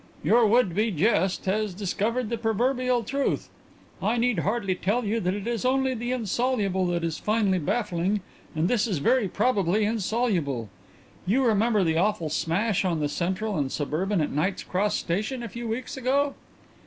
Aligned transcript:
Your 0.23 0.47
would 0.47 0.73
be 0.73 0.89
jest 0.89 1.45
has 1.45 1.75
discovered 1.75 2.31
the 2.31 2.37
proverbial 2.39 3.03
truth. 3.03 3.49
I 4.01 4.17
need 4.17 4.39
hardly 4.39 4.73
tell 4.73 5.05
you 5.05 5.19
that 5.19 5.35
it 5.35 5.45
is 5.45 5.63
only 5.63 5.93
the 5.93 6.11
insoluble 6.11 6.87
that 6.87 7.03
is 7.03 7.19
finally 7.19 7.59
baffling 7.59 8.21
and 8.55 8.67
this 8.67 8.87
is 8.87 8.97
very 8.97 9.27
probably 9.27 9.85
insoluble. 9.85 10.69
You 11.27 11.45
remember 11.45 11.83
the 11.83 11.97
awful 11.97 12.29
smash 12.29 12.83
on 12.83 12.99
the 12.99 13.09
Central 13.09 13.55
and 13.55 13.71
Suburban 13.71 14.21
at 14.21 14.31
Knight's 14.31 14.63
Cross 14.63 14.95
Station 14.95 15.43
a 15.43 15.47
few 15.49 15.67
weeks 15.67 15.95
ago?" 15.95 16.33